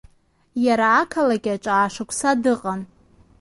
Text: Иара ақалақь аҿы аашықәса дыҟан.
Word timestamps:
Иара 0.65 0.87
ақалақь 1.01 1.47
аҿы 1.53 1.71
аашықәса 1.75 2.31
дыҟан. 2.41 2.81